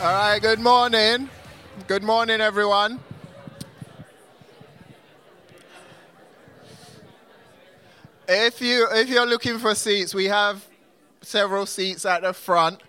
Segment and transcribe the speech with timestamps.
[0.00, 1.28] All right, good morning.
[1.86, 3.00] Good morning, everyone.
[8.26, 10.66] If you if you're looking for seats, we have
[11.20, 12.80] several seats at the front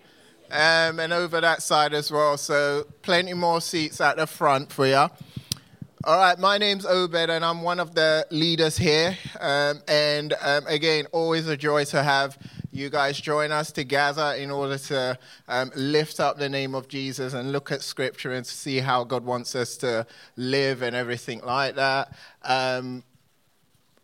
[0.51, 2.37] um, and over that side as well.
[2.37, 4.95] So plenty more seats at the front for you.
[4.95, 9.17] All right, my name's Obed, and I'm one of the leaders here.
[9.37, 12.37] Um, and um, again, always a joy to have
[12.71, 15.17] you guys join us together in order to
[15.47, 19.25] um, lift up the name of Jesus and look at Scripture and see how God
[19.25, 22.15] wants us to live and everything like that.
[22.43, 23.03] Um,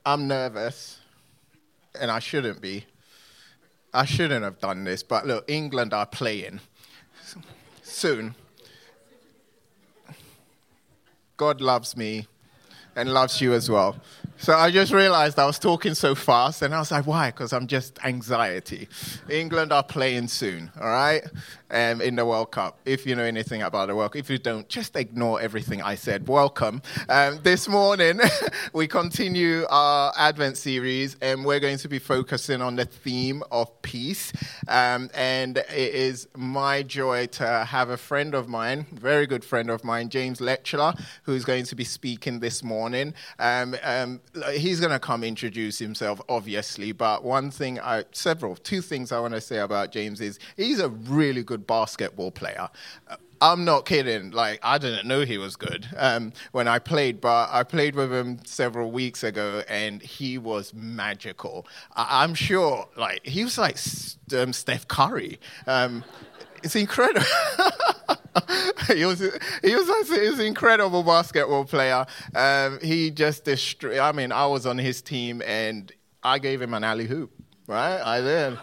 [0.05, 1.00] I'm nervous,
[2.00, 2.86] and I shouldn't be.
[3.94, 6.60] I shouldn't have done this, but look, England are playing
[7.82, 8.36] soon.
[11.38, 12.27] God loves me
[12.96, 13.96] and loves you as well.
[14.40, 17.32] So I just realized I was talking so fast, and I was like, why?
[17.32, 18.88] Because I'm just anxiety.
[19.30, 21.23] England are playing soon, all right,
[21.72, 22.80] um, in the World Cup.
[22.86, 25.96] If you know anything about the World Cup, if you don't, just ignore everything I
[25.96, 26.27] said.
[26.27, 26.84] Welcome.
[27.10, 28.20] Um, this morning,
[28.74, 33.82] we continue our Advent series, and we're going to be focusing on the theme of
[33.82, 34.32] peace.
[34.68, 35.65] Um, and it
[35.96, 40.40] is my joy to have a friend of mine, very good friend of mine, James
[40.40, 40.93] Leckler,
[41.24, 43.15] who's going to be speaking this morning.
[44.54, 46.92] He's going to come introduce himself, obviously.
[46.92, 50.80] But one thing, I, several, two things I want to say about James is he's
[50.80, 52.70] a really good basketball player.
[53.42, 54.32] I'm not kidding.
[54.32, 58.12] Like I didn't know he was good um, when I played, but I played with
[58.12, 61.68] him several weeks ago, and he was magical.
[61.96, 63.78] I- am sure, like he was like
[64.36, 65.40] um, Steph Curry.
[65.68, 66.03] Um,
[66.63, 67.25] it's incredible.
[68.96, 72.06] he was he was he was an incredible basketball player.
[72.36, 74.00] Um, he just destroyed.
[74.00, 75.91] I mean, I was on his team and
[76.24, 77.31] I gave him an alley-oop.
[77.68, 78.58] Right, I did.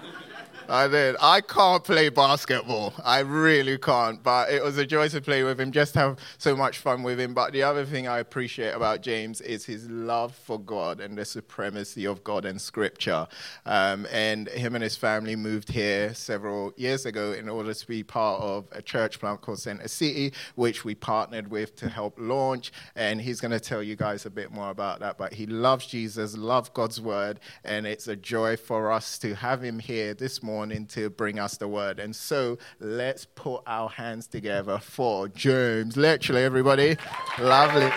[0.68, 1.16] I did.
[1.20, 2.94] I can't play basketball.
[3.04, 4.22] I really can't.
[4.22, 7.20] But it was a joy to play with him, just have so much fun with
[7.20, 7.34] him.
[7.34, 11.24] But the other thing I appreciate about James is his love for God and the
[11.24, 13.26] supremacy of God and Scripture.
[13.66, 18.02] Um, and him and his family moved here several years ago in order to be
[18.02, 22.72] part of a church plant called Center City, which we partnered with to help launch.
[22.96, 25.18] And he's going to tell you guys a bit more about that.
[25.18, 29.62] But he loves Jesus, loves God's word, and it's a joy for us to have
[29.62, 31.98] him here this morning morning to bring us the word.
[31.98, 35.96] And so let's put our hands together for James.
[35.96, 36.96] Literally, everybody.
[37.40, 37.90] Lovely.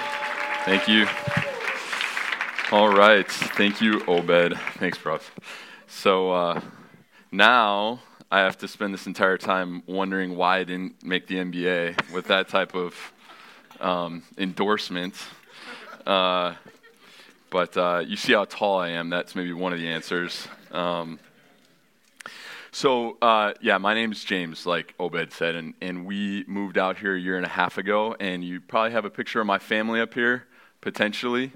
[0.65, 1.05] Thank you.
[2.71, 3.29] All right.
[3.29, 4.57] Thank you, Obed.
[4.79, 5.31] Thanks, Prof.
[5.85, 6.61] So uh,
[7.31, 7.99] now
[8.31, 12.25] I have to spend this entire time wondering why I didn't make the NBA with
[12.25, 12.95] that type of
[13.79, 15.13] um, endorsement.
[16.07, 16.55] Uh,
[17.51, 19.11] but uh, you see how tall I am.
[19.11, 20.47] That's maybe one of the answers.
[20.71, 21.19] Um,
[22.71, 27.15] so, uh, yeah, my name's James, like Obed said, and, and we moved out here
[27.15, 28.15] a year and a half ago.
[28.19, 30.45] And you probably have a picture of my family up here,
[30.81, 31.51] potentially.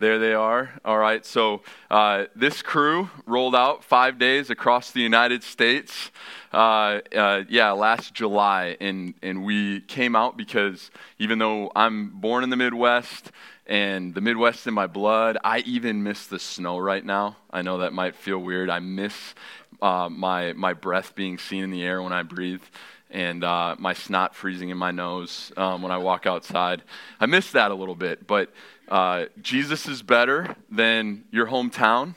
[0.00, 0.80] There they are.
[0.82, 6.10] All right, so uh, this crew rolled out five days across the United States.
[6.54, 12.44] Uh, uh, yeah, last July, and and we came out because even though I'm born
[12.44, 13.30] in the Midwest
[13.66, 17.36] and the Midwest in my blood, I even miss the snow right now.
[17.50, 18.70] I know that might feel weird.
[18.70, 19.34] I miss
[19.82, 22.62] uh, my, my breath being seen in the air when I breathe
[23.10, 26.82] and uh, my snot freezing in my nose um, when I walk outside.
[27.18, 28.52] I miss that a little bit, but
[28.88, 32.14] uh, Jesus is better than your hometown.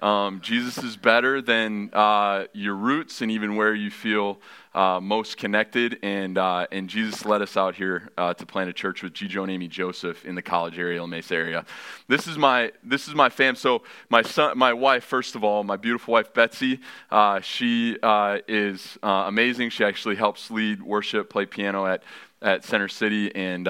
[0.00, 4.38] Um, Jesus is better than uh, your roots and even where you feel
[4.76, 5.98] uh, most connected.
[6.02, 9.42] And, uh, and Jesus led us out here uh, to plant a church with Gijo
[9.42, 11.64] and Amy Joseph in the college area, La Mesa area.
[12.06, 13.56] This is my, this is my fam.
[13.56, 18.38] So my son, my wife, first of all, my beautiful wife, Betsy, uh, she uh,
[18.46, 19.70] is amazing.
[19.70, 22.02] She actually helps lead worship, play piano at,
[22.42, 23.34] at Center City.
[23.34, 23.66] And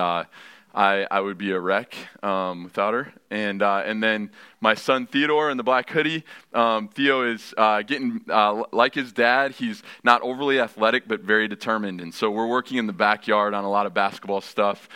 [0.76, 3.12] I, I would be a wreck um, without her.
[3.30, 6.22] And, uh, and then my son Theodore in the black hoodie.
[6.52, 11.48] Um, Theo is uh, getting, uh, like his dad, he's not overly athletic, but very
[11.48, 12.02] determined.
[12.02, 14.86] And so we're working in the backyard on a lot of basketball stuff.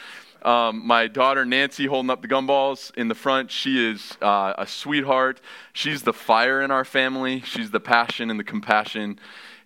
[0.42, 3.50] Um, my daughter Nancy holding up the gumballs in the front.
[3.50, 5.40] She is uh, a sweetheart.
[5.72, 7.40] She's the fire in our family.
[7.40, 9.18] She's the passion and the compassion.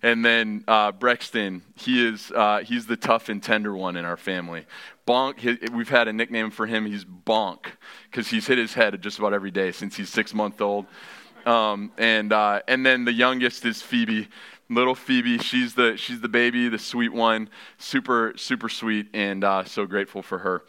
[0.05, 4.17] And then uh, Brexton, he is uh, he's the tough and tender one in our
[4.17, 4.67] family.
[5.07, 6.85] Bonk, his, we've had a nickname for him.
[6.85, 7.65] He's Bonk
[8.03, 10.85] because he's hit his head just about every day since he's six months old.
[11.47, 14.27] Um, and uh, and then the youngest is Phoebe,
[14.69, 15.39] little Phoebe.
[15.39, 17.49] She's the she's the baby, the sweet one,
[17.79, 20.61] super super sweet, and uh, so grateful for her.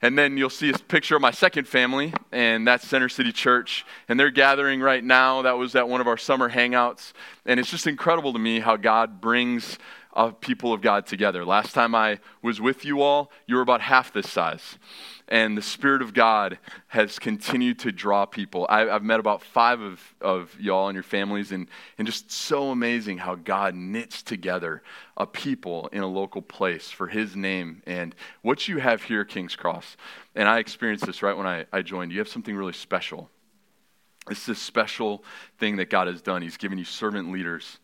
[0.00, 3.84] And then you'll see a picture of my second family, and that's Center City Church.
[4.08, 5.42] And they're gathering right now.
[5.42, 7.12] That was at one of our summer hangouts.
[7.44, 9.78] And it's just incredible to me how God brings
[10.12, 11.44] of people of God together.
[11.44, 14.78] Last time I was with you all, you were about half this size.
[15.28, 16.58] And the Spirit of God
[16.88, 18.66] has continued to draw people.
[18.68, 22.70] I, have met about five of, of y'all and your families, and, and just so
[22.70, 24.82] amazing how God knits together
[25.16, 27.82] a people in a local place for His name.
[27.86, 29.96] And what you have here, King's Cross,
[30.34, 33.28] and I experienced this right when I, I joined, you have something really special.
[34.30, 35.24] It's this special
[35.58, 36.42] thing that God has done.
[36.42, 37.78] He's given you servant leaders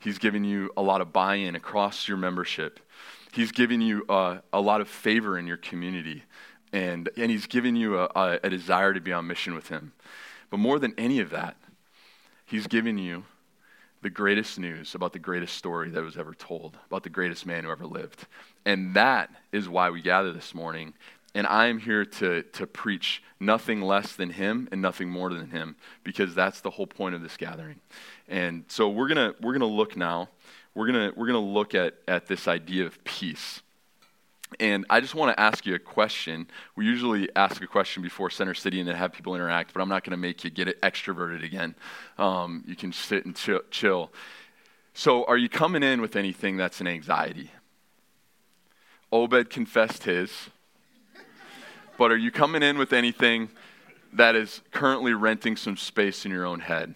[0.00, 2.80] He's given you a lot of buy in across your membership.
[3.32, 6.24] He's given you uh, a lot of favor in your community.
[6.72, 9.92] And, and He's given you a, a, a desire to be on mission with Him.
[10.50, 11.56] But more than any of that,
[12.44, 13.24] He's given you
[14.00, 17.64] the greatest news about the greatest story that was ever told, about the greatest man
[17.64, 18.26] who ever lived.
[18.64, 20.94] And that is why we gather this morning.
[21.34, 25.50] And I am here to, to preach nothing less than him and nothing more than
[25.50, 27.80] him, because that's the whole point of this gathering.
[28.28, 30.28] And so we're gonna we're gonna look now.
[30.74, 33.62] We're gonna we're gonna look at at this idea of peace.
[34.60, 36.48] And I just want to ask you a question.
[36.74, 39.88] We usually ask a question before Center City and then have people interact, but I'm
[39.88, 41.74] not going to make you get it extroverted again.
[42.16, 43.36] Um, you can sit and
[43.70, 44.10] chill.
[44.94, 47.50] So, are you coming in with anything that's an anxiety?
[49.12, 50.32] Obed confessed his.
[51.98, 53.50] but are you coming in with anything
[54.14, 56.94] that is currently renting some space in your own head?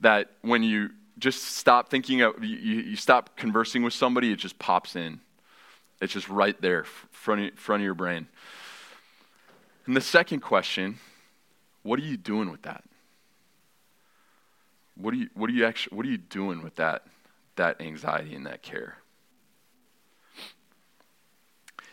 [0.00, 4.58] that when you just stop thinking of, you, you stop conversing with somebody, it just
[4.58, 5.20] pops in.
[6.00, 8.26] It's just right there, front of, front of your brain.
[9.86, 10.98] And the second question,
[11.82, 12.84] what are you doing with that?
[14.96, 17.06] What are you, what are you actually, what are you doing with that,
[17.56, 18.98] that anxiety and that care?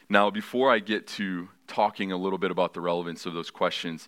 [0.09, 4.07] Now, before I get to talking a little bit about the relevance of those questions,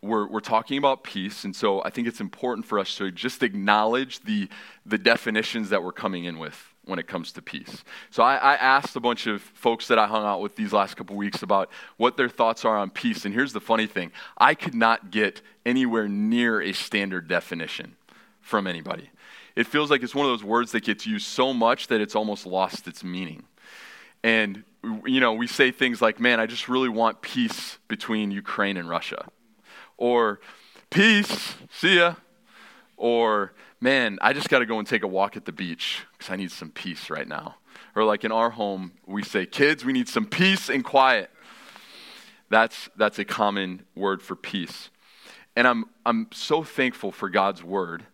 [0.00, 3.42] we're, we're talking about peace, and so I think it's important for us to just
[3.42, 4.48] acknowledge the,
[4.84, 7.84] the definitions that we're coming in with when it comes to peace.
[8.10, 10.96] So I, I, asked a bunch of folks that I hung out with these last
[10.96, 14.54] couple weeks about what their thoughts are on peace, and here's the funny thing I
[14.54, 17.96] could not get anywhere near a standard definition
[18.40, 19.10] from anybody.
[19.56, 22.14] It feels like it's one of those words that gets used so much that it's
[22.14, 23.44] almost lost its meaning.
[24.22, 24.64] And,
[25.04, 28.88] you know, we say things like, man, I just really want peace between Ukraine and
[28.88, 29.28] Russia
[29.96, 30.40] or
[30.90, 32.14] peace, see ya,
[32.96, 33.52] or
[33.84, 36.36] man, I just got to go and take a walk at the beach because I
[36.36, 37.56] need some peace right now.
[37.94, 41.30] Or like in our home, we say, kids, we need some peace and quiet.
[42.48, 44.88] That's, that's a common word for peace.
[45.54, 48.06] And I'm, I'm so thankful for God's word.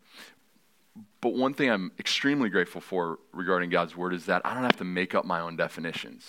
[1.20, 4.78] But one thing I'm extremely grateful for regarding God's word is that I don't have
[4.78, 6.26] to make up my own definitions.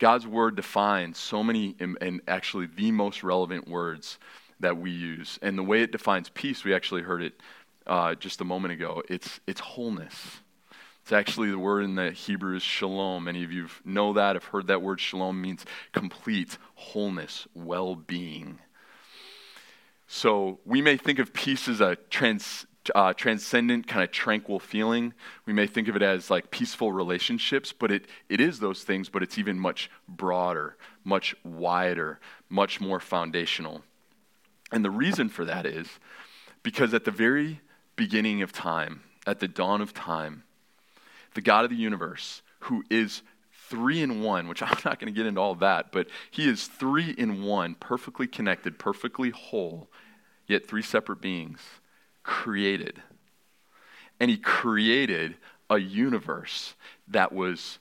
[0.00, 4.18] God's word defines so many, and actually the most relevant words
[4.58, 5.38] that we use.
[5.42, 7.40] And the way it defines peace, we actually heard it
[7.86, 9.02] uh, just a moment ago.
[9.08, 10.40] It's, it's wholeness.
[11.02, 13.24] It's actually the word in the Hebrew is shalom.
[13.24, 18.58] Many of you know that, have heard that word shalom means complete wholeness, well being.
[20.08, 25.14] So we may think of peace as a trans, uh, transcendent, kind of tranquil feeling.
[25.46, 29.08] We may think of it as like peaceful relationships, but it, it is those things,
[29.08, 32.18] but it's even much broader, much wider,
[32.48, 33.82] much more foundational.
[34.72, 35.88] And the reason for that is
[36.62, 37.60] because at the very
[37.96, 40.44] beginning of time, at the dawn of time,
[41.34, 43.22] the God of the universe, who is
[43.68, 46.66] three in one, which I'm not going to get into all that, but he is
[46.66, 49.88] three in one, perfectly connected, perfectly whole,
[50.46, 51.60] yet three separate beings
[52.22, 53.02] created.
[54.20, 55.36] And he created
[55.68, 56.74] a universe
[57.08, 57.78] that was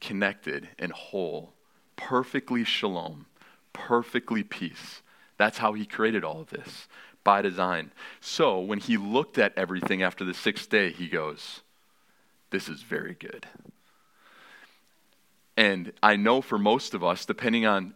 [0.00, 1.52] connected and whole,
[1.96, 3.26] perfectly shalom,
[3.72, 5.02] perfectly peace.
[5.36, 6.88] That's how he created all of this
[7.24, 7.92] by design.
[8.20, 11.60] So when he looked at everything after the sixth day, he goes,
[12.50, 13.46] This is very good.
[15.56, 17.94] And I know for most of us, depending on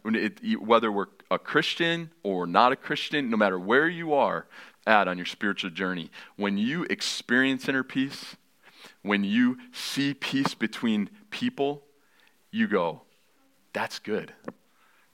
[0.61, 4.47] whether we're a Christian or not a Christian, no matter where you are,
[4.87, 6.11] at on your spiritual journey.
[6.37, 8.37] When you experience inner peace,
[9.03, 11.83] when you see peace between people,
[12.51, 13.03] you go,
[13.73, 14.33] that's good.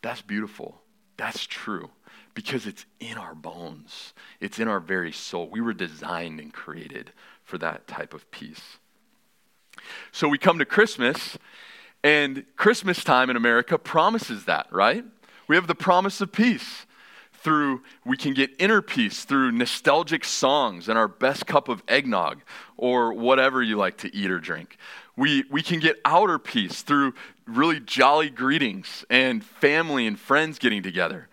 [0.02, 0.81] That's beautiful.
[1.17, 1.90] That's true.
[2.35, 5.49] Because it's in our bones, it's in our very soul.
[5.49, 8.79] We were designed and created for that type of peace.
[10.13, 11.37] So we come to Christmas,
[12.03, 15.05] and Christmas time in America promises that, right?
[15.49, 16.87] We have the promise of peace
[17.43, 22.43] through we can get inner peace through nostalgic songs and our best cup of eggnog
[22.77, 24.77] or whatever you like to eat or drink
[25.17, 27.15] we, we can get outer peace through
[27.47, 31.29] really jolly greetings and family and friends getting together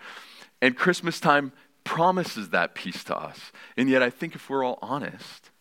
[0.61, 1.51] and christmas time
[1.83, 5.51] promises that peace to us and yet i think if we're all honest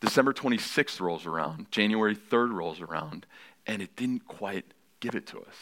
[0.00, 3.26] December 26th rolls around, January 3rd rolls around,
[3.66, 4.64] and it didn't quite
[5.00, 5.56] give it to us.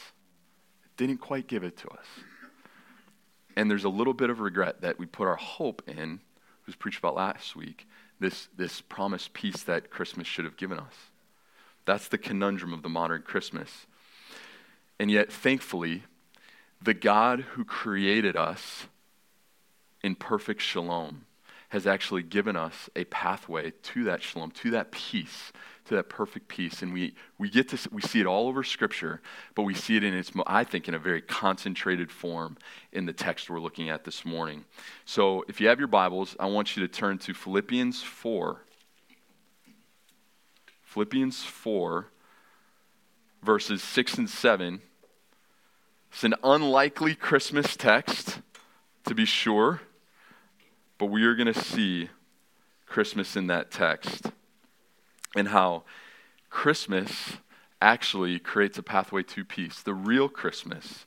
[0.85, 2.05] It didn't quite give it to us.
[3.55, 6.19] And there's a little bit of regret that we put our hope in,
[6.65, 7.87] was preached about last week,
[8.19, 10.93] this, this promised peace that Christmas should have given us.
[11.85, 13.87] That's the conundrum of the modern Christmas.
[14.99, 16.03] And yet, thankfully,
[16.81, 18.87] the God who created us
[20.03, 21.25] in perfect shalom
[21.69, 25.51] has actually given us a pathway to that shalom, to that peace,
[25.85, 26.81] to that perfect peace.
[26.81, 29.21] And we, we get to we see it all over Scripture,
[29.55, 32.57] but we see it in its, I think, in a very concentrated form
[32.91, 34.65] in the text we're looking at this morning.
[35.05, 38.61] So if you have your Bibles, I want you to turn to Philippians 4.
[40.83, 42.07] Philippians 4,
[43.43, 44.81] verses 6 and 7.
[46.11, 48.39] It's an unlikely Christmas text,
[49.05, 49.81] to be sure,
[50.97, 52.09] but we are going to see
[52.85, 54.31] Christmas in that text
[55.35, 55.83] and how
[56.49, 57.33] Christmas
[57.81, 59.81] actually creates a pathway to peace.
[59.81, 61.05] The real Christmas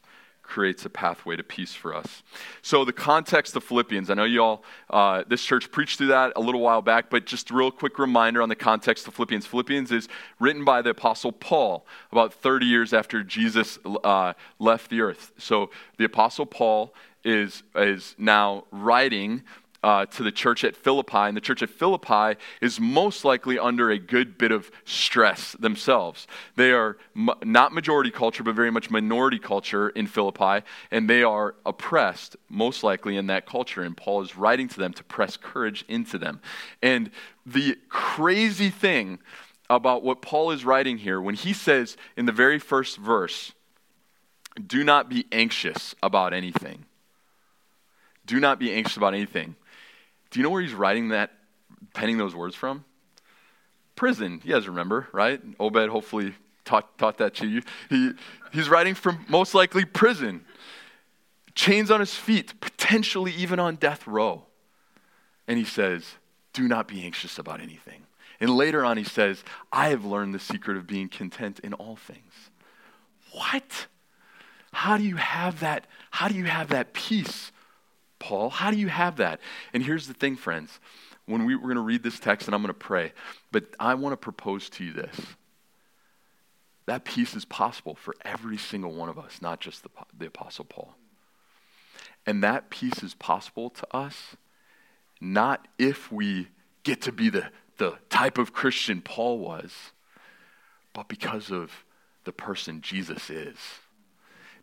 [0.48, 2.22] creates a pathway to peace for us.
[2.62, 6.32] So, the context of Philippians, I know you all, uh, this church preached through that
[6.34, 9.46] a little while back, but just a real quick reminder on the context of Philippians.
[9.46, 10.08] Philippians is
[10.40, 15.32] written by the Apostle Paul about 30 years after Jesus uh, left the earth.
[15.38, 19.42] So, the Apostle Paul is, is now writing
[19.82, 23.90] uh, to the church at Philippi, and the church at Philippi is most likely under
[23.90, 26.26] a good bit of stress themselves.
[26.56, 31.22] They are m- not majority culture, but very much minority culture in Philippi, and they
[31.22, 33.82] are oppressed, most likely, in that culture.
[33.82, 36.40] And Paul is writing to them to press courage into them.
[36.82, 37.10] And
[37.46, 39.20] the crazy thing
[39.70, 43.52] about what Paul is writing here, when he says in the very first verse,
[44.66, 46.84] do not be anxious about anything.
[48.26, 49.56] Do not be anxious about anything.
[50.30, 51.30] Do you know where he's writing that,
[51.94, 52.84] penning those words from?
[53.96, 54.40] Prison.
[54.44, 55.40] You guys remember, right?
[55.58, 57.62] Obed hopefully taught, taught that to you.
[57.88, 58.12] He,
[58.52, 60.44] he's writing from most likely prison.
[61.54, 64.44] Chains on his feet, potentially even on death row.
[65.48, 66.04] And he says,
[66.52, 68.02] Do not be anxious about anything.
[68.40, 69.42] And later on, he says,
[69.72, 72.50] I have learned the secret of being content in all things.
[73.32, 73.88] What?
[74.72, 75.86] How do you have that?
[76.10, 77.50] How do you have that peace
[78.18, 78.50] Paul?
[78.50, 79.40] How do you have that?
[79.72, 80.78] And here's the thing, friends.
[81.26, 83.12] When we, we're going to read this text and I'm going to pray,
[83.52, 85.16] but I want to propose to you this.
[86.86, 90.64] That peace is possible for every single one of us, not just the, the Apostle
[90.64, 90.94] Paul.
[92.24, 94.36] And that peace is possible to us
[95.20, 96.48] not if we
[96.84, 99.72] get to be the, the type of Christian Paul was,
[100.92, 101.70] but because of
[102.24, 103.56] the person Jesus is.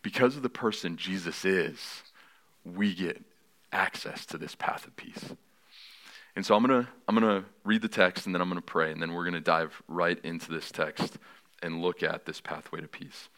[0.01, 2.03] Because of the person Jesus is,
[2.63, 3.21] we get
[3.71, 5.33] access to this path of peace.
[6.35, 8.61] And so I'm going to I'm going to read the text and then I'm going
[8.61, 11.17] to pray and then we're going to dive right into this text
[11.61, 13.29] and look at this pathway to peace.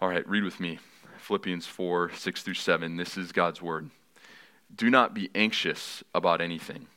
[0.00, 0.78] All right, read with me.
[1.18, 2.96] Philippians 4, 6 through 7.
[2.96, 3.90] This is God's word.
[4.74, 6.88] Do not be anxious about anything,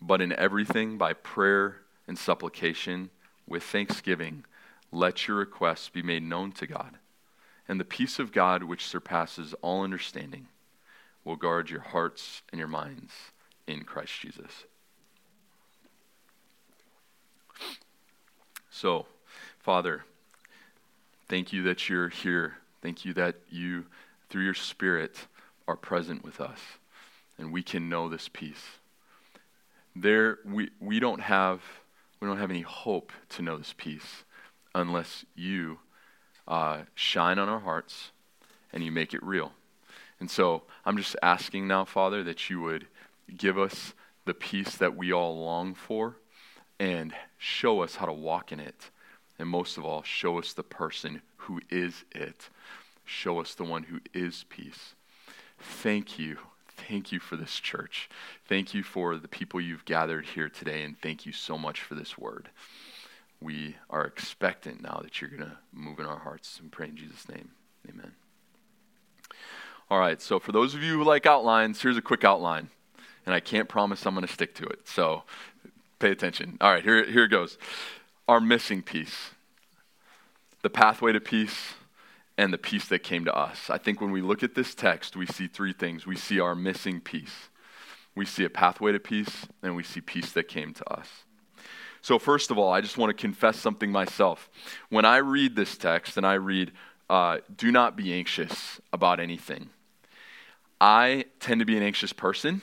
[0.00, 3.10] but in everything by prayer and supplication
[3.46, 4.44] with thanksgiving,
[4.92, 6.96] let your requests be made known to God.
[7.68, 10.48] And the peace of God, which surpasses all understanding,
[11.24, 13.12] will guard your hearts and your minds
[13.66, 14.64] in Christ Jesus.
[18.70, 19.06] So,
[19.58, 20.04] Father,
[21.28, 22.54] thank you that you're here.
[22.80, 23.84] Thank you that you,
[24.30, 25.26] through your Spirit,
[25.66, 26.60] are present with us,
[27.36, 28.78] and we can know this peace.
[29.94, 31.60] There, we, we don't have
[32.20, 34.24] we don't have any hope to know this peace
[34.74, 35.78] unless you
[36.48, 38.10] uh, shine on our hearts
[38.72, 39.52] and you make it real.
[40.18, 42.86] And so I'm just asking now, Father, that you would
[43.36, 46.16] give us the peace that we all long for
[46.80, 48.90] and show us how to walk in it.
[49.38, 52.48] And most of all, show us the person who is it.
[53.04, 54.94] Show us the one who is peace.
[55.58, 56.38] Thank you.
[56.88, 58.08] Thank you for this church.
[58.48, 61.94] Thank you for the people you've gathered here today, and thank you so much for
[61.94, 62.50] this word.
[63.40, 66.96] We are expectant now that you're going to move in our hearts and pray in
[66.96, 67.50] Jesus' name.
[67.88, 68.12] Amen.
[69.90, 72.68] All right, so for those of you who like outlines, here's a quick outline.
[73.24, 74.88] And I can't promise I'm going to stick to it.
[74.88, 75.22] So
[75.98, 76.58] pay attention.
[76.60, 77.58] All right, here, here it goes.
[78.26, 79.30] Our missing piece,
[80.62, 81.74] the pathway to peace,
[82.38, 83.68] and the peace that came to us.
[83.68, 86.06] I think when we look at this text, we see three things.
[86.06, 87.48] We see our missing piece,
[88.14, 91.08] we see a pathway to peace, and we see peace that came to us.
[92.02, 94.48] So, first of all, I just want to confess something myself.
[94.88, 96.72] When I read this text and I read,
[97.10, 99.70] uh, do not be anxious about anything,
[100.80, 102.62] I tend to be an anxious person.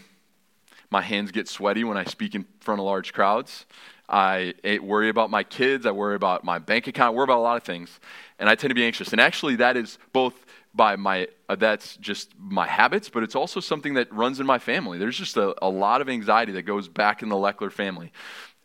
[0.89, 3.65] my hands get sweaty when I speak in front of large crowds.
[4.08, 5.86] I worry about my kids.
[5.86, 7.13] I worry about my bank account.
[7.13, 8.00] I worry about a lot of things.
[8.39, 9.12] And I tend to be anxious.
[9.12, 13.60] And actually, that is both by my, uh, that's just my habits, but it's also
[13.60, 14.98] something that runs in my family.
[14.98, 18.12] There's just a, a lot of anxiety that goes back in the Leckler family.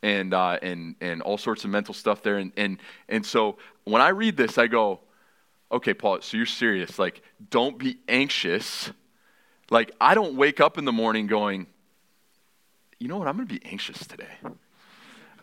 [0.02, 2.38] And, uh, and, and all sorts of mental stuff there.
[2.38, 2.78] And, and,
[3.08, 5.00] and so when I read this, I go,
[5.70, 6.98] okay, Paul, so you're serious.
[6.98, 8.90] Like, don't be anxious.
[9.68, 11.66] Like, I don't wake up in the morning going,
[12.98, 14.36] you know what, I'm going to be anxious today.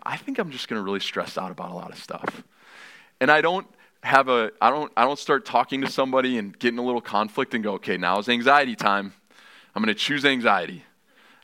[0.03, 2.43] I think I'm just going to really stress out about a lot of stuff.
[3.19, 3.67] And I don't
[4.03, 7.53] have a I don't I don't start talking to somebody and getting a little conflict
[7.53, 9.13] and go, "Okay, now is anxiety time.
[9.75, 10.83] I'm going to choose anxiety."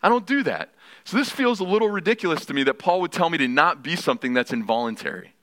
[0.02, 0.74] I don't do that.
[1.06, 3.84] So this feels a little ridiculous to me that Paul would tell me to not
[3.84, 5.34] be something that's involuntary.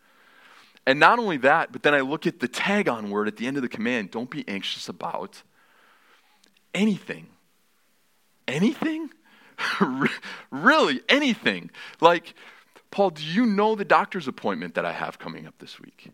[0.87, 3.47] And not only that, but then I look at the tag on word at the
[3.47, 5.43] end of the command, don't be anxious about
[6.75, 7.27] anything.
[8.49, 9.11] Anything?
[10.51, 11.71] really, anything.
[12.01, 12.35] Like
[12.91, 16.11] Paul, do you know the doctor's appointment that I have coming up this week?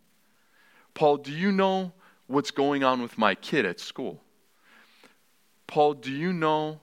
[0.94, 1.92] Paul, do you know
[2.26, 4.20] what's going on with my kid at school?
[5.66, 6.80] Paul, do you know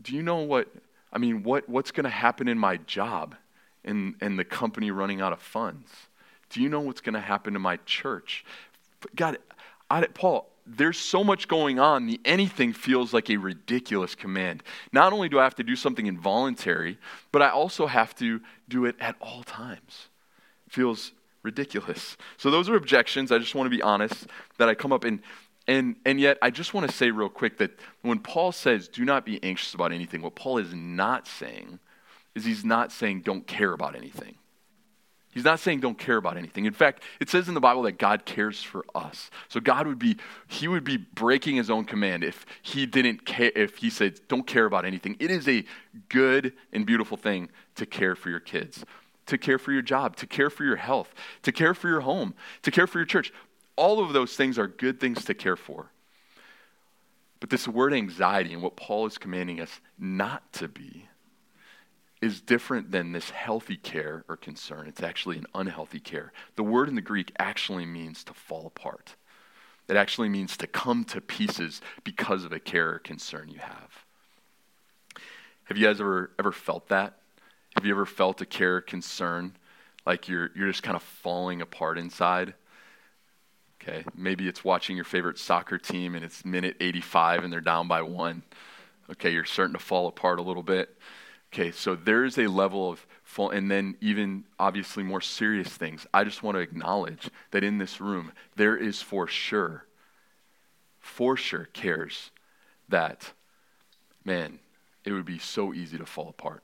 [0.00, 0.68] do you know what
[1.12, 3.34] I mean what, what's going to happen in my job
[3.84, 5.90] and, and the company running out of funds?
[6.50, 8.44] Do you know what's going to happen to my church?
[9.16, 9.38] God,
[9.90, 14.62] I, Paul, there's so much going on, the anything feels like a ridiculous command.
[14.92, 16.98] Not only do I have to do something involuntary,
[17.32, 20.08] but I also have to do it at all times.
[20.66, 22.16] It feels ridiculous.
[22.36, 23.32] So those are objections.
[23.32, 24.26] I just want to be honest
[24.58, 25.20] that I come up and
[25.72, 27.70] and and yet I just want to say real quick that
[28.02, 31.78] when Paul says do not be anxious about anything, what Paul is not saying
[32.34, 34.36] is he's not saying don't care about anything.
[35.32, 36.66] He's not saying don't care about anything.
[36.66, 39.30] In fact, it says in the Bible that God cares for us.
[39.48, 43.52] So God would be he would be breaking his own command if he didn't care
[43.56, 45.16] if he said don't care about anything.
[45.20, 45.64] It is a
[46.10, 48.84] good and beautiful thing to care for your kids,
[49.24, 51.14] to care for your job, to care for your health,
[51.44, 53.32] to care for your home, to care for your church.
[53.76, 55.90] All of those things are good things to care for.
[57.40, 61.08] But this word anxiety and what Paul is commanding us not to be
[62.20, 64.86] is different than this healthy care or concern.
[64.86, 66.32] It's actually an unhealthy care.
[66.54, 69.16] The word in the Greek actually means to fall apart.
[69.88, 74.04] It actually means to come to pieces because of a care or concern you have.
[75.64, 77.14] Have you guys ever ever felt that?
[77.74, 79.56] Have you ever felt a care or concern
[80.06, 82.54] like you're you're just kind of falling apart inside?
[83.82, 87.88] Okay, maybe it's watching your favorite soccer team and it's minute 85 and they're down
[87.88, 88.42] by 1.
[89.10, 90.96] Okay, you're starting to fall apart a little bit.
[91.52, 96.06] Okay, so there is a level of full, and then even obviously more serious things.
[96.14, 99.84] I just want to acknowledge that in this room, there is for sure,
[100.98, 102.30] for sure cares
[102.88, 103.32] that,
[104.24, 104.60] man,
[105.04, 106.62] it would be so easy to fall apart.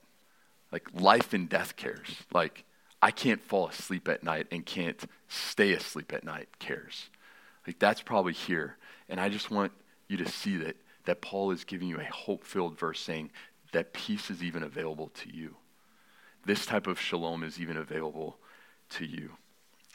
[0.71, 2.23] Like life and death cares.
[2.33, 2.65] Like
[3.03, 7.11] I can't fall asleep at night and can't stay asleep at night cares.
[7.67, 8.77] Like that's probably here.
[9.09, 9.73] And I just want
[10.09, 13.31] you to see that that Paul is giving you a hope-filled verse saying
[13.73, 15.57] that peace is even available to you.
[16.45, 18.37] This type of shalom is even available
[18.91, 19.33] to you.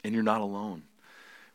[0.02, 0.82] And you're not alone.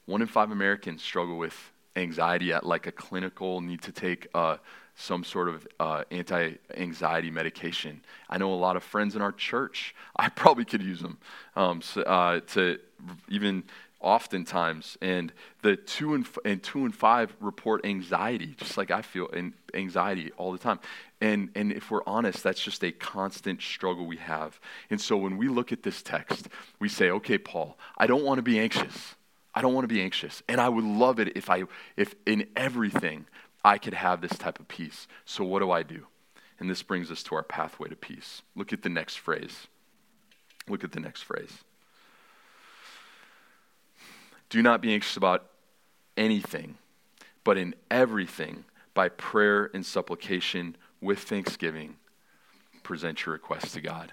[0.05, 4.57] One in five Americans struggle with anxiety at like a clinical, need to take uh,
[4.99, 8.01] some sort of uh, anti anxiety medication.
[8.29, 11.17] I know a lot of friends in our church, I probably could use them
[11.55, 12.79] um, so, uh, to
[13.29, 13.63] even
[14.01, 19.29] oftentimes and the two and, and two and five report anxiety just like i feel
[19.73, 20.79] anxiety all the time.
[21.19, 24.57] And and if we're honest that's just a constant struggle we have.
[24.89, 26.47] And so when we look at this text
[26.79, 29.15] we say okay paul i don't want to be anxious.
[29.53, 30.43] I don't want to be anxious.
[30.47, 31.63] And i would love it if i
[31.97, 33.25] if in everything
[33.63, 35.07] i could have this type of peace.
[35.25, 36.07] So what do i do?
[36.59, 38.41] And this brings us to our pathway to peace.
[38.55, 39.67] Look at the next phrase.
[40.67, 41.63] Look at the next phrase.
[44.49, 45.45] Do not be anxious about
[46.17, 46.77] anything,
[47.43, 51.95] but in everything, by prayer and supplication with thanksgiving,
[52.83, 54.11] present your requests to God.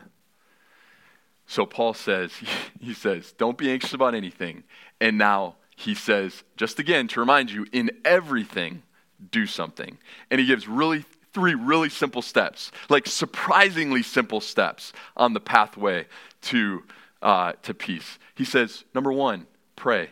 [1.47, 2.33] So Paul says,
[2.81, 4.65] he says, don't be anxious about anything.
[5.01, 8.83] And now he says, just again to remind you, in everything,
[9.31, 9.99] do something.
[10.31, 16.07] And he gives really three really simple steps, like surprisingly simple steps on the pathway
[16.41, 16.83] to,
[17.21, 18.19] uh, to peace.
[18.35, 20.09] He says, number one, pray.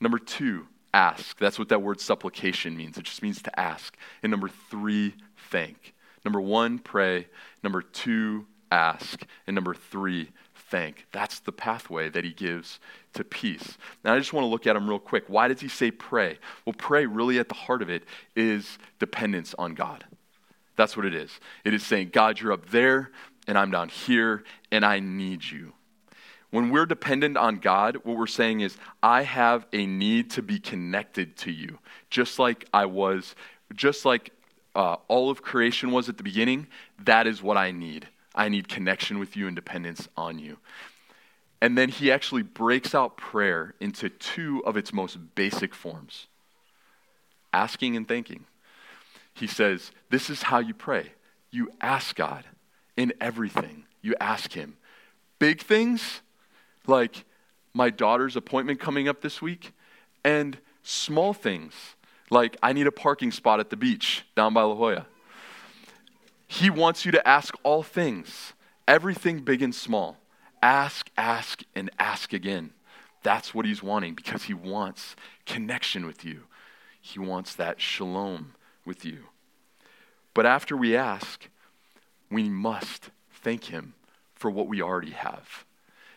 [0.00, 1.38] Number two, ask.
[1.38, 2.96] That's what that word supplication means.
[2.96, 3.96] It just means to ask.
[4.22, 5.14] And number three,
[5.50, 5.94] thank.
[6.24, 7.26] Number one, pray.
[7.62, 9.24] Number two, ask.
[9.46, 11.06] And number three, thank.
[11.12, 12.80] That's the pathway that he gives
[13.14, 13.78] to peace.
[14.04, 15.24] Now, I just want to look at him real quick.
[15.28, 16.38] Why does he say pray?
[16.64, 20.04] Well, pray, really at the heart of it, is dependence on God.
[20.76, 21.30] That's what it is.
[21.64, 23.10] It is saying, God, you're up there,
[23.46, 25.72] and I'm down here, and I need you.
[26.50, 30.58] When we're dependent on God, what we're saying is, I have a need to be
[30.58, 31.78] connected to you,
[32.10, 33.34] just like I was,
[33.74, 34.30] just like
[34.74, 36.66] uh, all of creation was at the beginning.
[37.04, 38.08] That is what I need.
[38.36, 40.58] I need connection with you and dependence on you.
[41.60, 46.26] And then he actually breaks out prayer into two of its most basic forms
[47.56, 48.44] asking and thanking.
[49.32, 51.12] He says, This is how you pray.
[51.50, 52.44] You ask God
[52.96, 54.76] in everything, you ask Him.
[55.38, 56.22] Big things,
[56.86, 57.24] like
[57.74, 59.72] my daughter's appointment coming up this week,
[60.24, 61.74] and small things,
[62.30, 65.06] like I need a parking spot at the beach down by La Jolla.
[66.46, 68.52] He wants you to ask all things,
[68.86, 70.18] everything big and small.
[70.62, 72.70] Ask, ask, and ask again.
[73.22, 76.42] That's what he's wanting because he wants connection with you.
[77.00, 78.54] He wants that shalom
[78.84, 79.24] with you.
[80.34, 81.48] But after we ask,
[82.30, 83.94] we must thank him
[84.34, 85.64] for what we already have.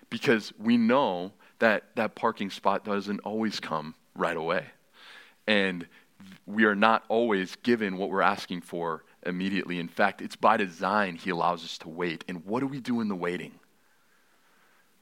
[0.10, 4.66] Because we know that that parking spot doesn't always come right away.
[5.48, 5.88] And
[6.46, 9.80] we are not always given what we're asking for immediately.
[9.80, 12.24] In fact, it's by design he allows us to wait.
[12.28, 13.54] And what do we do in the waiting?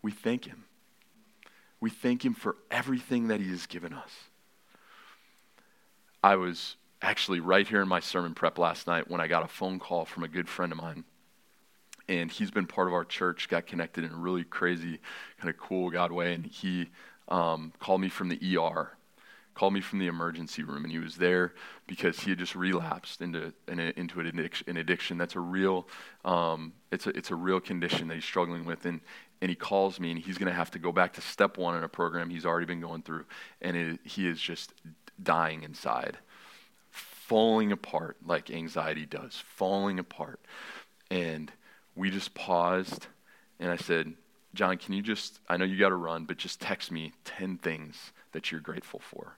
[0.02, 0.66] We thank him.
[1.80, 4.12] We thank him for everything that he has given us.
[6.24, 9.48] I was actually right here in my sermon prep last night when I got a
[9.48, 11.04] phone call from a good friend of mine.
[12.10, 15.00] And he's been part of our church, got connected in a really crazy,
[15.40, 16.34] kind of cool God way.
[16.34, 16.90] And he
[17.28, 18.97] um, called me from the ER
[19.58, 21.56] called me from the emergency room, and he was there
[21.88, 25.18] because he had just relapsed into an, into an addiction.
[25.18, 25.88] That's a real,
[26.24, 29.02] um, it's a it's a real condition that he's struggling with, and
[29.42, 31.76] and he calls me, and he's going to have to go back to step one
[31.76, 33.26] in a program he's already been going through,
[33.60, 34.74] and it, he is just
[35.22, 36.20] dying inside,
[36.92, 40.40] falling apart like anxiety does, falling apart,
[41.10, 41.52] and
[41.96, 43.08] we just paused,
[43.60, 44.14] and I said.
[44.54, 47.58] John, can you just, I know you got to run, but just text me 10
[47.58, 49.38] things that you're grateful for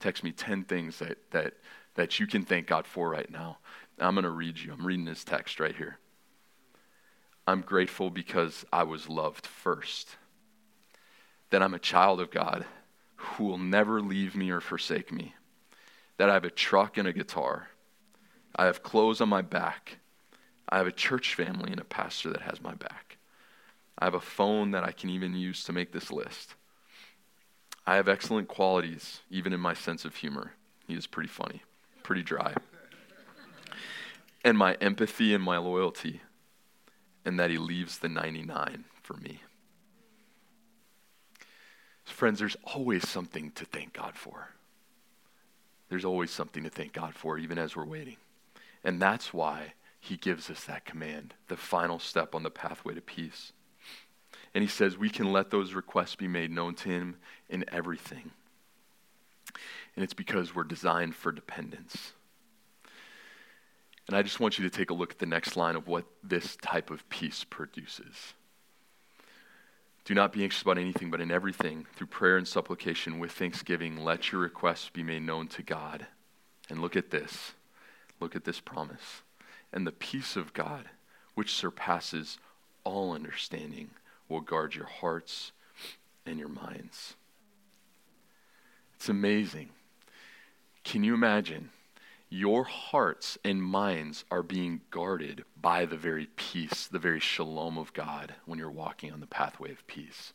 [0.00, 1.54] text me 10 things that, that,
[1.94, 3.58] that you can thank God for right now.
[3.98, 4.72] I'm going to read you.
[4.72, 5.98] I'm reading this text right here.
[7.46, 10.16] I'm grateful because I was loved first.
[11.50, 12.66] That I'm a child of God
[13.16, 15.34] who will never leave me or forsake me.
[16.18, 17.68] That I have a truck and a guitar.
[18.54, 19.98] I have clothes on my back.
[20.68, 23.16] I have a church family and a pastor that has my back.
[23.98, 26.54] I have a phone that I can even use to make this list.
[27.88, 30.52] I have excellent qualities, even in my sense of humor.
[30.86, 31.62] He is pretty funny,
[32.02, 32.52] pretty dry.
[34.44, 36.20] and my empathy and my loyalty,
[37.24, 39.40] and that he leaves the 99 for me.
[42.04, 44.50] Friends, there's always something to thank God for.
[45.88, 48.18] There's always something to thank God for, even as we're waiting.
[48.84, 53.00] And that's why he gives us that command, the final step on the pathway to
[53.00, 53.54] peace.
[54.54, 57.16] And he says we can let those requests be made known to him
[57.48, 58.30] in everything.
[59.94, 62.12] And it's because we're designed for dependence.
[64.06, 66.06] And I just want you to take a look at the next line of what
[66.22, 68.32] this type of peace produces.
[70.04, 74.02] Do not be anxious about anything, but in everything, through prayer and supplication with thanksgiving,
[74.02, 76.06] let your requests be made known to God.
[76.70, 77.52] And look at this.
[78.18, 79.22] Look at this promise.
[79.70, 80.86] And the peace of God,
[81.34, 82.38] which surpasses
[82.84, 83.90] all understanding,
[84.30, 85.52] will guard your hearts
[86.24, 87.16] and your minds.
[88.98, 89.68] It's amazing.
[90.82, 91.70] Can you imagine?
[92.28, 97.94] Your hearts and minds are being guarded by the very peace, the very shalom of
[97.94, 100.34] God when you're walking on the pathway of peace.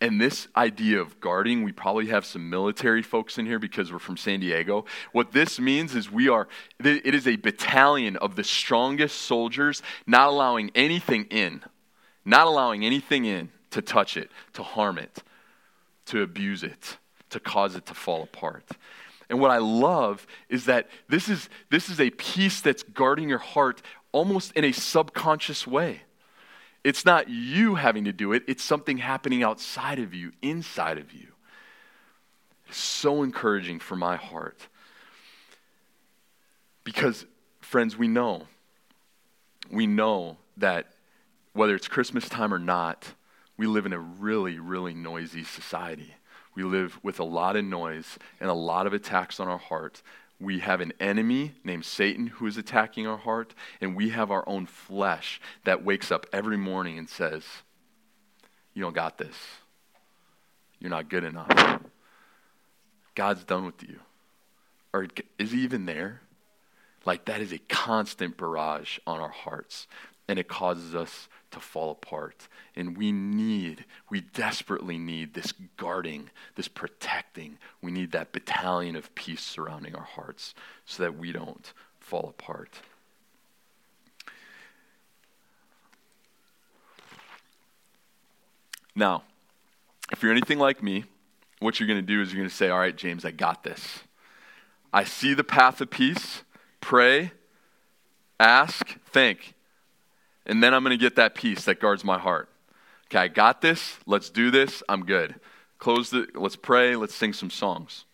[0.00, 3.98] And this idea of guarding, we probably have some military folks in here because we're
[3.98, 4.84] from San Diego.
[5.12, 6.46] What this means is we are,
[6.78, 11.62] it is a battalion of the strongest soldiers, not allowing anything in
[12.24, 15.22] not allowing anything in to touch it, to harm it,
[16.06, 16.98] to abuse it,
[17.34, 18.64] to cause it to fall apart.
[19.28, 23.38] And what I love is that this is, this is a peace that's guarding your
[23.38, 26.02] heart almost in a subconscious way.
[26.82, 31.12] It's not you having to do it, it's something happening outside of you, inside of
[31.12, 31.28] you.
[32.68, 34.68] It's so encouraging for my heart.
[36.84, 37.24] Because,
[37.60, 38.42] friends, we know,
[39.70, 40.88] we know that
[41.54, 43.14] whether it's Christmas time or not,
[43.56, 46.14] we live in a really, really noisy society.
[46.54, 50.02] We live with a lot of noise and a lot of attacks on our heart.
[50.40, 54.48] We have an enemy named Satan who is attacking our heart, and we have our
[54.48, 57.44] own flesh that wakes up every morning and says,
[58.74, 59.36] You don't got this.
[60.78, 61.80] You're not good enough.
[63.14, 64.00] God's done with you.
[64.92, 66.20] Or is he even there?
[67.04, 69.86] Like that is a constant barrage on our hearts,
[70.28, 72.48] and it causes us to fall apart.
[72.76, 77.58] And we need, we desperately need this guarding, this protecting.
[77.82, 82.80] We need that battalion of peace surrounding our hearts so that we don't fall apart.
[88.94, 89.22] Now,
[90.12, 91.04] if you're anything like me,
[91.60, 93.64] what you're going to do is you're going to say, All right, James, I got
[93.64, 94.00] this.
[94.92, 96.42] I see the path of peace.
[96.80, 97.32] Pray,
[98.38, 99.53] ask, think.
[100.46, 102.48] And then I'm going to get that peace that guards my heart.
[103.06, 103.98] Okay, I got this.
[104.06, 104.82] Let's do this.
[104.88, 105.34] I'm good.
[105.78, 106.96] Close the, let's pray.
[106.96, 108.04] Let's sing some songs.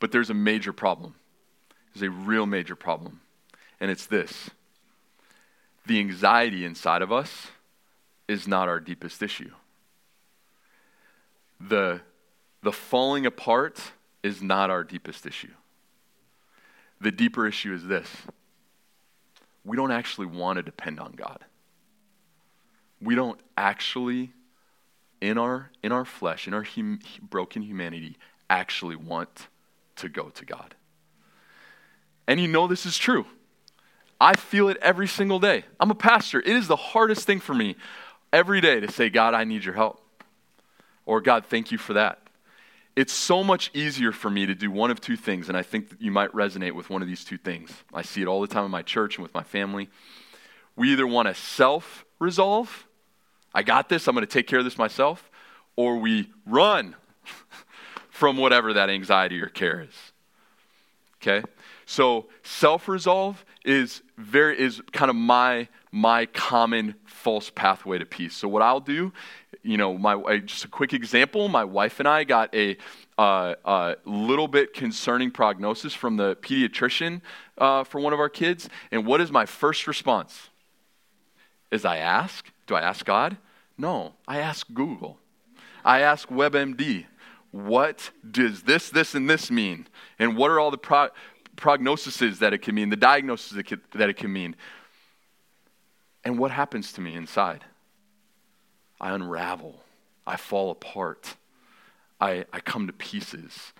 [0.00, 1.14] But there's a major problem.
[1.94, 3.20] There's a real major problem.
[3.80, 4.50] And it's this
[5.86, 7.48] the anxiety inside of us
[8.28, 9.50] is not our deepest issue.
[11.60, 12.02] The,
[12.62, 13.80] the falling apart
[14.22, 15.52] is not our deepest issue.
[17.00, 18.08] The deeper issue is this
[19.64, 21.44] we don't actually want to depend on God.
[23.00, 24.32] We don't actually,
[25.20, 28.16] in our, in our flesh, in our hum, broken humanity,
[28.50, 29.48] actually want
[29.96, 30.74] to go to God.
[32.26, 33.26] And you know this is true.
[34.20, 35.64] I feel it every single day.
[35.78, 36.40] I'm a pastor.
[36.40, 37.76] It is the hardest thing for me
[38.32, 40.02] every day to say, God, I need your help.
[41.06, 42.27] Or, God, thank you for that.
[42.98, 45.90] It's so much easier for me to do one of two things, and I think
[45.90, 47.70] that you might resonate with one of these two things.
[47.94, 49.88] I see it all the time in my church and with my family.
[50.74, 52.88] We either want to self resolve,
[53.54, 55.30] I got this, I'm going to take care of this myself,
[55.76, 56.96] or we run
[58.10, 59.94] from whatever that anxiety or care is.
[61.22, 61.46] Okay?
[61.88, 68.36] So self resolve is very is kind of my my common false pathway to peace.
[68.36, 69.10] So what I'll do,
[69.62, 71.48] you know, my just a quick example.
[71.48, 72.76] My wife and I got a
[73.16, 77.22] uh, uh, little bit concerning prognosis from the pediatrician
[77.56, 80.50] uh, for one of our kids, and what is my first response?
[81.70, 82.52] Is I ask?
[82.66, 83.38] Do I ask God?
[83.78, 85.16] No, I ask Google.
[85.86, 87.06] I ask WebMD.
[87.50, 89.86] What does this, this, and this mean?
[90.18, 91.08] And what are all the pro-
[91.58, 94.56] prognoses that it can mean, the diagnosis that, that it can mean?
[96.24, 97.64] And what happens to me inside?
[99.00, 99.82] I unravel.
[100.26, 101.36] I fall apart.
[102.20, 103.72] I, I come to pieces.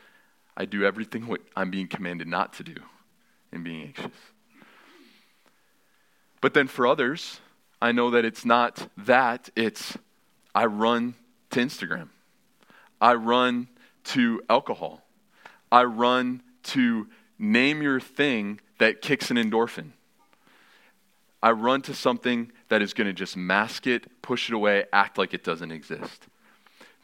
[0.56, 2.74] I do everything what I'm being commanded not to do
[3.52, 4.16] in being anxious.
[6.40, 7.40] But then for others,
[7.80, 9.96] I know that it's not that, it's
[10.54, 11.14] I run
[11.50, 12.08] to Instagram.
[13.00, 13.68] I run
[14.04, 15.02] to alcohol.
[15.70, 17.08] I run to
[17.38, 19.92] name your thing that kicks an endorphin.
[21.42, 25.18] I run to something that is going to just mask it, push it away, act
[25.18, 26.26] like it doesn't exist.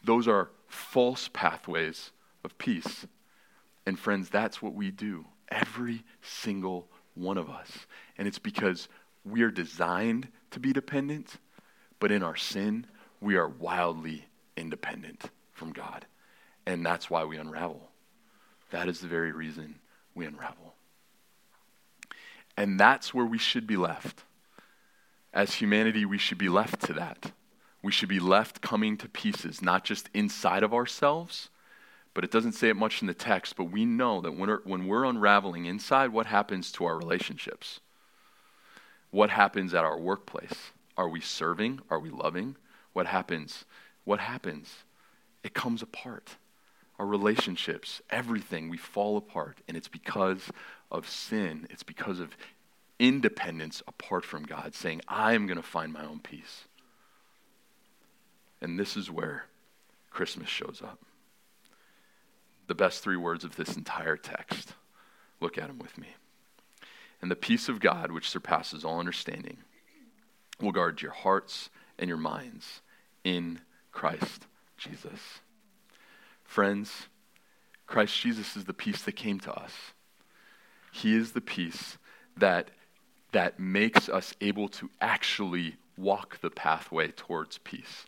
[0.03, 2.11] Those are false pathways
[2.43, 3.07] of peace.
[3.85, 5.25] And friends, that's what we do.
[5.49, 7.71] Every single one of us.
[8.17, 8.89] And it's because
[9.23, 11.37] we are designed to be dependent,
[11.99, 12.85] but in our sin,
[13.21, 14.25] we are wildly
[14.57, 16.05] independent from God.
[16.65, 17.89] And that's why we unravel.
[18.71, 19.75] That is the very reason
[20.15, 20.73] we unravel.
[22.57, 24.23] And that's where we should be left.
[25.33, 27.31] As humanity, we should be left to that.
[27.83, 31.49] We should be left coming to pieces, not just inside of ourselves,
[32.13, 34.61] but it doesn't say it much in the text, but we know that when we're,
[34.63, 37.81] when we're unraveling inside, what happens to our relationships?
[39.11, 40.71] What happens at our workplace?
[40.97, 41.81] Are we serving?
[41.89, 42.55] Are we loving?
[42.93, 43.65] What happens?
[44.05, 44.73] What happens?
[45.43, 46.37] It comes apart.
[46.97, 49.57] Our relationships, everything, we fall apart.
[49.67, 50.49] And it's because
[50.91, 51.67] of sin.
[51.69, 52.37] It's because of
[52.99, 56.65] independence apart from God, saying, I am going to find my own peace.
[58.61, 59.45] And this is where
[60.09, 60.99] Christmas shows up.
[62.67, 64.73] The best three words of this entire text.
[65.41, 66.07] Look at them with me.
[67.21, 69.57] And the peace of God, which surpasses all understanding,
[70.61, 72.81] will guard your hearts and your minds
[73.23, 73.59] in
[73.91, 75.41] Christ Jesus.
[76.45, 77.07] Friends,
[77.85, 79.73] Christ Jesus is the peace that came to us.
[80.91, 81.97] He is the peace
[82.37, 82.71] that,
[83.33, 88.05] that makes us able to actually walk the pathway towards peace.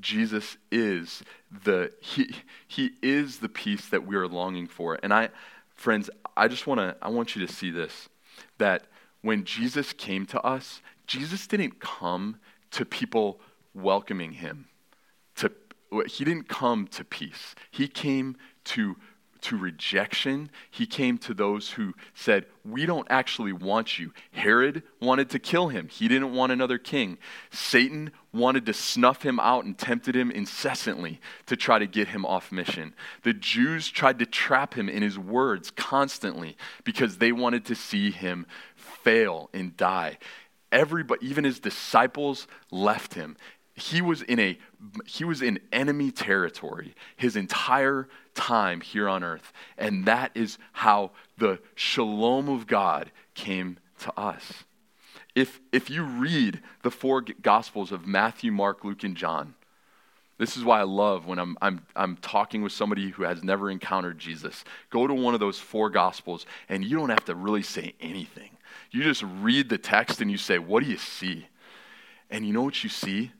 [0.00, 1.22] Jesus is
[1.64, 2.34] the he,
[2.66, 4.98] he is the peace that we are longing for.
[5.02, 5.30] And I
[5.74, 8.08] friends, I just want to I want you to see this
[8.58, 8.84] that
[9.22, 12.38] when Jesus came to us, Jesus didn't come
[12.70, 13.40] to people
[13.74, 14.68] welcoming him.
[16.06, 17.54] He didn't come to peace.
[17.70, 18.96] He came to
[19.40, 20.50] to rejection.
[20.70, 24.12] He came to those who said, We don't actually want you.
[24.32, 27.18] Herod wanted to kill him, he didn't want another king.
[27.50, 32.26] Satan wanted to snuff him out and tempted him incessantly to try to get him
[32.26, 32.94] off mission.
[33.22, 38.10] The Jews tried to trap him in his words constantly because they wanted to see
[38.10, 38.46] him
[38.76, 40.18] fail and die.
[40.70, 43.36] Everybody, even his disciples left him
[43.78, 44.58] he was in a
[45.06, 51.10] he was in enemy territory his entire time here on earth and that is how
[51.36, 54.64] the shalom of god came to us
[55.34, 59.54] if if you read the four gospels of matthew mark luke and john
[60.38, 63.70] this is why I love when I'm, I'm, I'm talking with somebody who has never
[63.70, 64.64] encountered Jesus.
[64.88, 68.50] Go to one of those four gospels, and you don't have to really say anything.
[68.92, 71.48] You just read the text and you say, What do you see?
[72.30, 73.32] And you know what you see?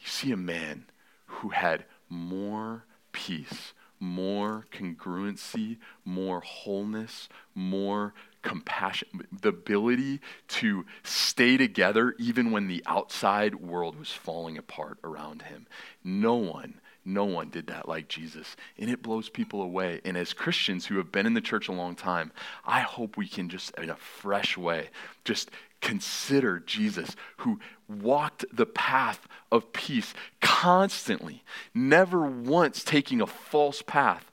[0.00, 0.86] You see a man
[1.26, 9.08] who had more peace, more congruency, more wholeness, more compassion,
[9.42, 15.66] the ability to stay together even when the outside world was falling apart around him.
[16.02, 18.56] No one, no one did that like Jesus.
[18.78, 20.00] And it blows people away.
[20.04, 22.32] And as Christians who have been in the church a long time,
[22.64, 24.88] I hope we can just, in a fresh way,
[25.24, 31.42] just consider Jesus, who walked the path of peace constantly,
[31.74, 34.30] never once taking a false path,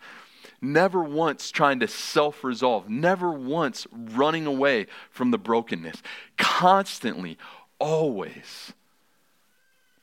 [0.62, 6.01] never once trying to self resolve, never once running away from the brokenness,
[6.38, 7.38] constantly,
[7.79, 8.73] always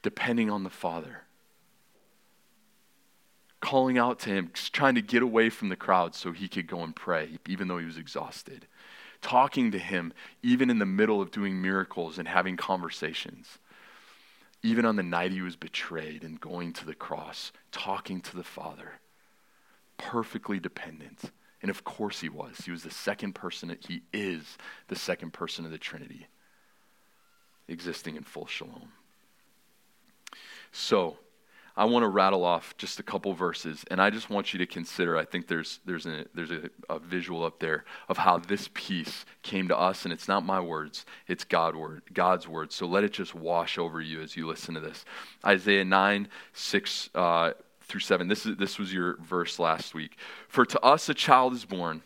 [0.02, 1.22] depending on the Father.
[3.60, 6.82] Calling out to him, trying to get away from the crowd so he could go
[6.82, 8.66] and pray, even though he was exhausted
[9.24, 13.58] talking to him even in the middle of doing miracles and having conversations.
[14.62, 18.44] Even on the night he was betrayed and going to the cross, talking to the
[18.44, 19.00] Father.
[19.96, 21.32] Perfectly dependent.
[21.62, 22.58] And of course he was.
[22.58, 24.58] He was the second person, he is
[24.88, 26.26] the second person of the Trinity,
[27.66, 28.92] existing in full shalom.
[30.70, 31.16] So,
[31.76, 34.66] I want to rattle off just a couple verses, and I just want you to
[34.66, 35.16] consider.
[35.16, 39.24] I think there's there's a there's a, a, visual up there of how this peace
[39.42, 42.70] came to us, and it's not my words; it's God word, God's word.
[42.70, 45.04] So let it just wash over you as you listen to this.
[45.44, 48.28] Isaiah nine six uh, through seven.
[48.28, 50.16] This is this was your verse last week.
[50.46, 52.02] For to us a child is born,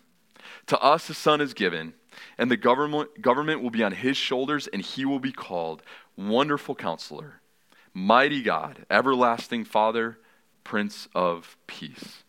[0.68, 1.92] to us a son is given,
[2.38, 5.82] and the government government will be on his shoulders, and he will be called
[6.16, 7.42] Wonderful Counselor
[7.98, 10.20] Mighty God, everlasting Father,
[10.62, 12.22] Prince of Peace.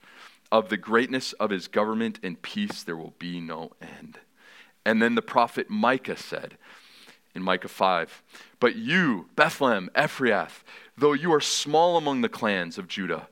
[0.52, 4.18] Of the greatness of his government and peace, there will be no end.
[4.84, 6.58] And then the prophet Micah said
[7.36, 8.24] in Micah 5
[8.60, 10.64] But you, Bethlehem, Ephrathah,
[10.98, 13.28] though you are small among the clans of Judah,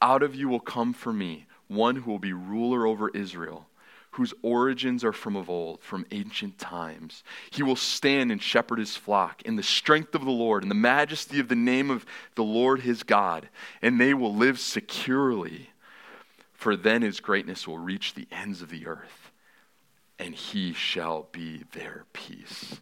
[0.00, 3.68] out of you will come for me one who will be ruler over Israel
[4.12, 7.24] whose origins are from of old, from ancient times.
[7.50, 10.74] He will stand and shepherd his flock in the strength of the Lord, in the
[10.74, 13.48] majesty of the name of the Lord his God,
[13.80, 15.70] and they will live securely.
[16.52, 19.32] For then his greatness will reach the ends of the earth,
[20.18, 22.80] and he shall be their peace.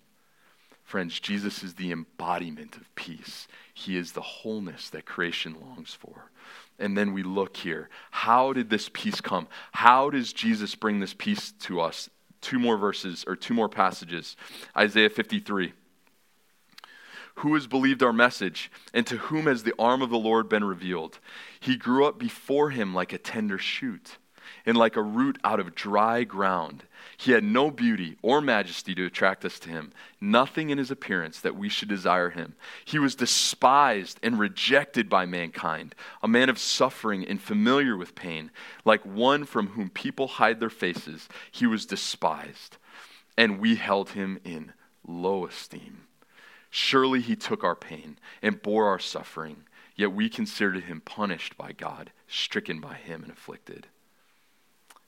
[0.82, 3.46] Friends, Jesus is the embodiment of peace.
[3.72, 6.32] He is the wholeness that creation longs for.
[6.80, 7.88] And then we look here.
[8.10, 9.46] How did this peace come?
[9.72, 12.08] How does Jesus bring this peace to us?
[12.40, 14.34] Two more verses or two more passages.
[14.76, 15.74] Isaiah 53.
[17.36, 20.64] Who has believed our message, and to whom has the arm of the Lord been
[20.64, 21.20] revealed?
[21.58, 24.18] He grew up before him like a tender shoot,
[24.66, 26.84] and like a root out of dry ground.
[27.16, 31.40] He had no beauty or majesty to attract us to him, nothing in his appearance
[31.40, 32.54] that we should desire him.
[32.84, 38.50] He was despised and rejected by mankind, a man of suffering and familiar with pain,
[38.84, 41.28] like one from whom people hide their faces.
[41.50, 42.78] He was despised,
[43.36, 44.72] and we held him in
[45.06, 46.06] low esteem.
[46.70, 49.64] Surely he took our pain and bore our suffering,
[49.96, 53.88] yet we considered him punished by God, stricken by him, and afflicted.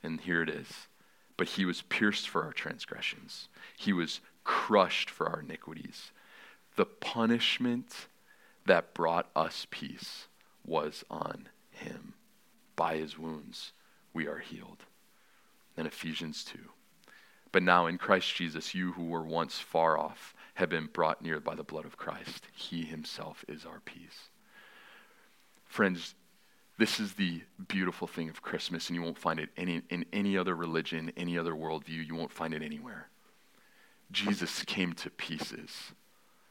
[0.02, 0.88] And here it is
[1.36, 6.12] but he was pierced for our transgressions, he was crushed for our iniquities.
[6.76, 8.06] The punishment
[8.64, 10.28] that brought us peace
[10.64, 12.14] was on him.
[12.76, 13.72] By his wounds,
[14.14, 14.84] we are healed.
[15.76, 16.58] And Ephesians 2.
[17.50, 21.40] But now in Christ Jesus, you who were once far off have been brought near
[21.40, 22.46] by the blood of Christ.
[22.52, 24.28] He himself is our peace.
[25.66, 26.14] Friends,
[26.78, 30.36] this is the beautiful thing of Christmas, and you won't find it any, in any
[30.36, 32.06] other religion, any other worldview.
[32.06, 33.08] You won't find it anywhere.
[34.10, 35.92] Jesus came to pieces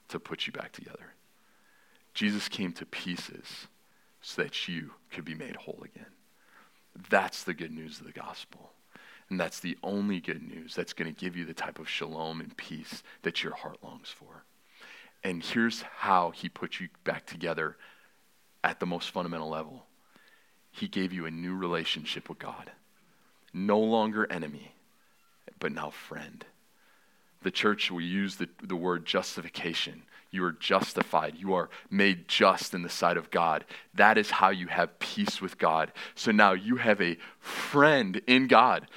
[0.10, 1.16] to put you back together.
[2.14, 3.68] Jesus came to pieces
[4.22, 6.12] so that you could be made whole again.
[7.10, 8.72] That's the good news of the gospel.
[9.30, 12.42] And that's the only good news that's going to give you the type of shalom
[12.42, 14.44] and peace that your heart longs for.
[15.24, 17.78] And here's how he put you back together
[18.64, 19.86] at the most fundamental level
[20.72, 22.72] He gave you a new relationship with God.
[23.54, 24.74] No longer enemy,
[25.60, 26.46] but now friend.
[27.44, 30.04] The church will use the, the word justification.
[30.30, 31.36] You are justified.
[31.38, 33.66] You are made just in the sight of God.
[33.94, 35.92] That is how you have peace with God.
[36.16, 38.88] So now you have a friend in God,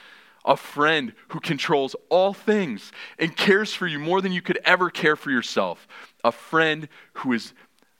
[0.45, 4.91] a friend who controls all things and cares for you more than you could ever
[4.91, 5.89] care for yourself,
[6.23, 7.53] a friend who is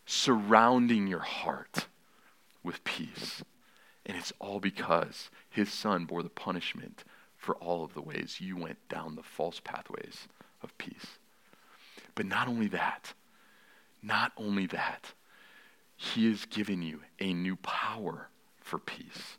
[0.07, 1.87] surrounding your heart
[2.63, 3.43] with peace.
[4.07, 7.05] And it's all because his son bore the punishment
[7.37, 10.29] for all of the ways you went down the false pathways
[10.63, 11.19] of peace.
[12.15, 13.13] But not only that,
[14.03, 15.13] not only that,
[15.97, 18.29] he has given you a new power
[18.61, 19.39] for peace.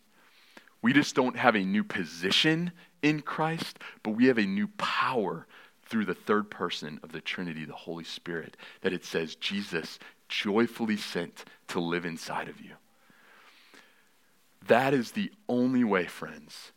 [0.81, 5.47] We just don't have a new position in Christ, but we have a new power
[5.87, 10.97] through the third person of the Trinity, the Holy Spirit, that it says Jesus joyfully
[10.97, 12.71] sent to live inside of you.
[14.67, 16.71] That is the only way, friends,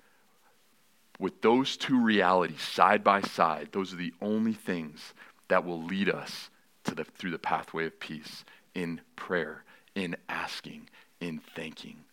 [1.18, 5.14] with those two realities side by side, those are the only things
[5.48, 6.50] that will lead us
[6.84, 9.64] to the, through the pathway of peace in prayer,
[9.94, 10.88] in asking,
[11.20, 12.04] in thanking.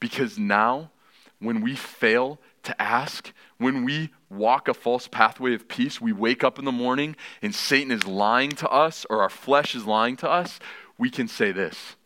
[0.00, 0.90] Because now,
[1.38, 6.42] when we fail to ask, when we walk a false pathway of peace, we wake
[6.42, 10.16] up in the morning and Satan is lying to us or our flesh is lying
[10.16, 10.58] to us,
[10.98, 11.96] we can say this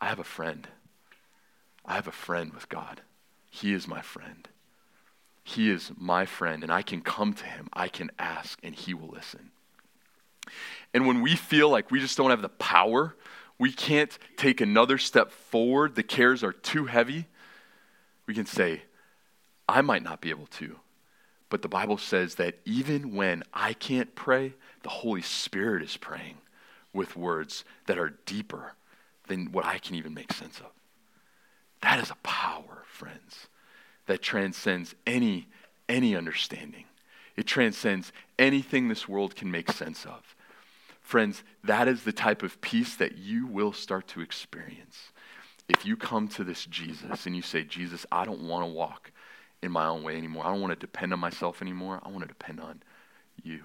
[0.00, 0.66] I have a friend.
[1.90, 3.00] I have a friend with God.
[3.50, 4.48] He is my friend.
[5.42, 8.94] He is my friend, and I can come to him, I can ask, and he
[8.94, 9.50] will listen.
[10.94, 13.16] And when we feel like we just don't have the power,
[13.58, 17.26] we can't take another step forward, the cares are too heavy,
[18.24, 18.82] we can say,
[19.68, 20.76] I might not be able to.
[21.48, 26.36] But the Bible says that even when I can't pray, the Holy Spirit is praying
[26.92, 28.74] with words that are deeper
[29.26, 30.70] than what I can even make sense of.
[31.82, 33.48] That is a power, friends
[34.06, 35.48] that transcends any,
[35.88, 36.84] any understanding.
[37.36, 40.34] It transcends anything this world can make sense of.
[41.00, 45.12] Friends, that is the type of peace that you will start to experience.
[45.68, 49.12] If you come to this Jesus and you say, Jesus, I don't want to walk
[49.62, 50.44] in my own way anymore.
[50.44, 52.00] I don't want to depend on myself anymore.
[52.02, 52.82] I want to depend on
[53.42, 53.60] you.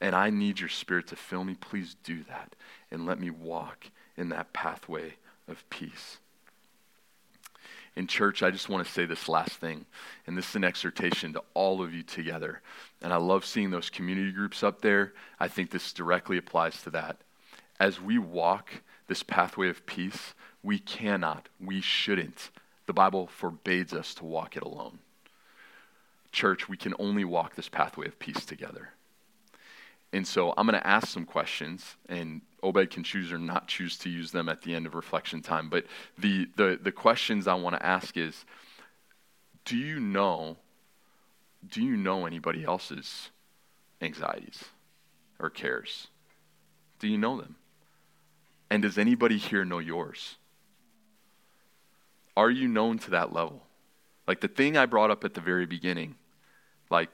[0.00, 1.54] And I need your spirit to fill me.
[1.54, 2.54] Please do that
[2.90, 5.14] and let me walk in that pathway
[5.48, 6.18] of peace
[7.94, 9.84] in church, I just want to say this last thing.
[10.26, 12.62] And this is an exhortation to all of you together.
[13.02, 15.12] And I love seeing those community groups up there.
[15.38, 17.18] I think this directly applies to that.
[17.78, 22.50] As we walk this pathway of peace, we cannot, we shouldn't.
[22.86, 24.98] The Bible forbids us to walk it alone.
[26.30, 28.90] Church, we can only walk this pathway of peace together.
[30.12, 33.96] And so I'm going to ask some questions, and Obed can choose or not choose
[33.98, 35.68] to use them at the end of reflection time.
[35.68, 35.86] But
[36.18, 38.44] the, the, the questions I want to ask is
[39.64, 40.56] Do you know,
[41.66, 43.30] do you know anybody else's
[44.02, 44.64] anxieties
[45.38, 46.08] or cares?
[46.98, 47.56] Do you know them?
[48.70, 50.36] And does anybody here know yours?
[52.36, 53.62] Are you known to that level?
[54.26, 56.14] Like the thing I brought up at the very beginning,
[56.90, 57.10] like,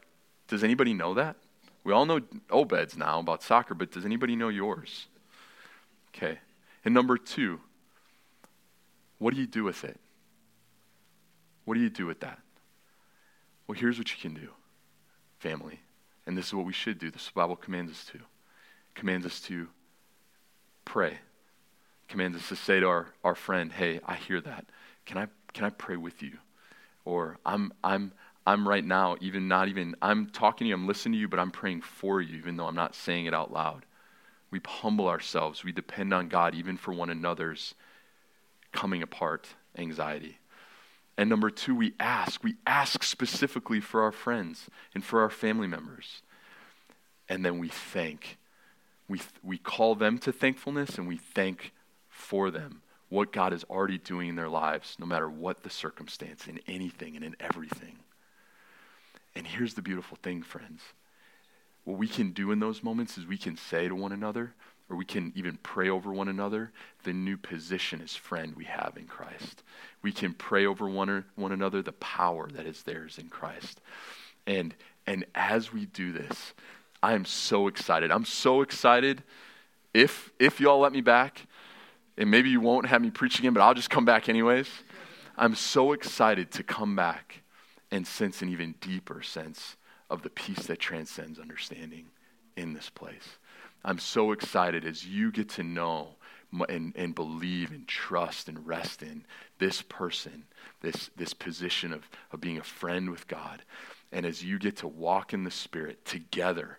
[0.46, 1.36] does anybody know that?
[1.89, 2.20] We all know
[2.51, 5.07] Obed's now about soccer, but does anybody know yours?
[6.11, 6.39] Okay.
[6.84, 7.61] And number two,
[9.16, 9.99] what do you do with it?
[11.64, 12.41] What do you do with that?
[13.66, 14.51] Well, here's what you can do,
[15.39, 15.80] family.
[16.26, 17.11] And this is what we should do.
[17.11, 18.18] This the Bible commands us to.
[18.95, 19.68] Commands us to
[20.84, 21.16] pray.
[22.07, 24.66] Commands us to say to our, our friend, hey, I hear that.
[25.07, 26.36] Can I can I pray with you?
[27.07, 28.12] Or I'm I'm
[28.49, 31.38] I'm right now, even not even, I'm talking to you, I'm listening to you, but
[31.38, 33.84] I'm praying for you, even though I'm not saying it out loud.
[34.51, 35.64] We humble ourselves.
[35.64, 37.74] We depend on God, even for one another's
[38.72, 40.38] coming apart anxiety.
[41.18, 42.42] And number two, we ask.
[42.42, 46.22] We ask specifically for our friends and for our family members.
[47.28, 48.38] And then we thank.
[49.09, 51.74] We, we call them to thankfulness and we thank
[52.09, 52.80] for them
[53.11, 57.14] what God is already doing in their lives, no matter what the circumstance, in anything
[57.14, 57.99] and in everything.
[59.39, 60.82] And here's the beautiful thing, friends.
[61.84, 64.53] What we can do in those moments is we can say to one another,
[64.91, 66.72] or we can even pray over one another,
[67.05, 69.62] the new position as friend we have in Christ.
[70.03, 73.80] We can pray over one, one another the power that is theirs in Christ.
[74.45, 74.74] And,
[75.07, 76.53] and as we do this,
[77.01, 78.11] I am so excited.
[78.11, 79.22] I'm so excited.
[79.95, 81.47] If, if y'all let me back,
[82.16, 84.68] and maybe you won't have me preach again, but I'll just come back anyways.
[85.36, 87.43] I'm so excited to come back
[87.91, 89.76] and sense an even deeper sense
[90.11, 92.07] of the peace that transcends understanding
[92.57, 93.39] in this place.
[93.84, 96.16] I'm so excited as you get to know
[96.68, 99.24] and, and believe and trust and rest in
[99.59, 100.45] this person,
[100.80, 103.62] this, this position of, of being a friend with God.
[104.11, 106.78] And as you get to walk in the Spirit together,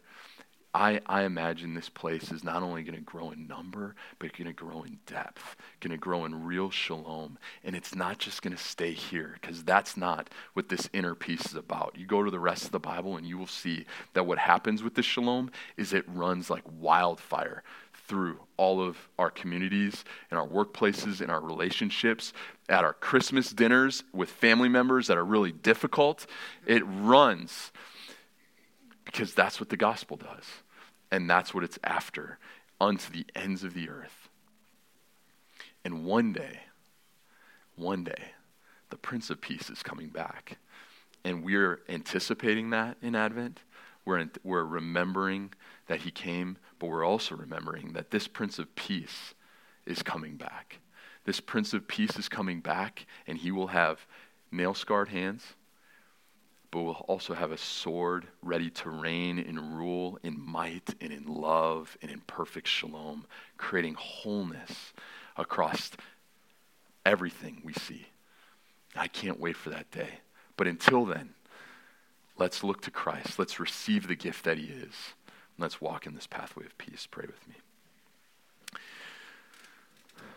[0.73, 4.47] I, I imagine this place is not only going to grow in number, but going
[4.47, 7.39] to grow in depth, going to grow in real shalom.
[7.63, 11.47] And it's not just going to stay here, because that's not what this inner peace
[11.47, 11.95] is about.
[11.97, 14.83] You go to the rest of the Bible, and you will see that what happens
[14.83, 17.63] with the shalom is it runs like wildfire
[18.07, 22.33] through all of our communities, in our workplaces, in our relationships,
[22.67, 26.27] at our Christmas dinners with family members that are really difficult.
[26.65, 27.71] It runs
[29.11, 30.45] because that's what the gospel does.
[31.11, 32.37] And that's what it's after
[32.79, 34.29] unto the ends of the earth.
[35.83, 36.59] And one day,
[37.75, 38.33] one day,
[38.91, 40.57] the Prince of Peace is coming back.
[41.23, 43.61] And we're anticipating that in Advent.
[44.05, 45.53] We're, in, we're remembering
[45.87, 49.33] that he came, but we're also remembering that this Prince of Peace
[49.87, 50.79] is coming back.
[51.25, 54.05] This Prince of Peace is coming back, and he will have
[54.51, 55.55] nail scarred hands
[56.71, 61.25] but will also have a sword ready to reign and rule in might and in
[61.25, 63.25] love and in perfect shalom,
[63.57, 64.93] creating wholeness
[65.35, 65.91] across
[67.05, 68.07] everything we see.
[68.95, 70.19] I can't wait for that day.
[70.57, 71.29] But until then,
[72.37, 73.39] let's look to Christ.
[73.39, 74.93] Let's receive the gift that He is.
[75.57, 77.07] Let's walk in this pathway of peace.
[77.09, 77.55] Pray with me.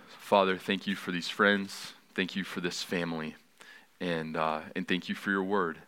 [0.08, 1.92] Father, thank you for these friends.
[2.14, 3.36] Thank you for this family.
[4.00, 5.78] And, uh, and thank you for your word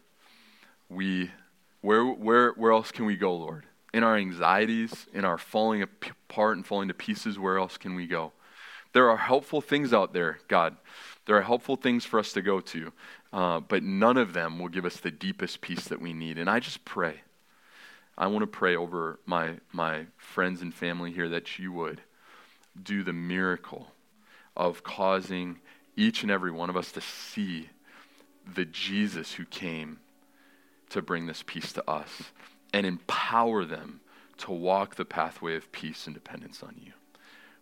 [0.95, 1.30] we
[1.80, 3.66] where where where else can we go, Lord?
[3.92, 8.07] In our anxieties, in our falling apart and falling to pieces, where else can we
[8.07, 8.32] go?
[8.92, 10.76] There are helpful things out there, God.
[11.26, 12.92] There are helpful things for us to go to,
[13.32, 16.38] uh, but none of them will give us the deepest peace that we need.
[16.38, 17.22] And I just pray.
[18.16, 22.01] I want to pray over my my friends and family here that you would
[22.80, 23.88] do the miracle
[24.57, 25.59] of causing
[25.97, 27.70] each and every one of us to see
[28.53, 29.99] the Jesus who came
[30.95, 32.30] to bring this peace to us
[32.72, 34.01] and empower them
[34.38, 36.92] to walk the pathway of peace and dependence on you.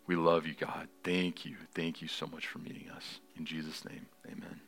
[0.07, 0.89] We love you, God.
[1.03, 1.57] Thank you.
[1.75, 3.21] Thank you so much for meeting us.
[3.39, 4.61] In Jesus' name, amen.